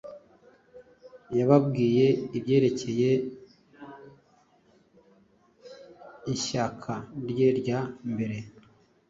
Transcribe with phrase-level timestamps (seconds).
[1.37, 2.05] Yababwiye
[2.37, 3.11] ibyerekeranye
[6.25, 6.93] n’ishyaka
[7.29, 7.79] rye rya
[8.11, 8.37] mbere